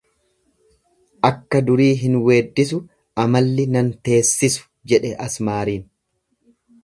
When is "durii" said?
1.67-1.89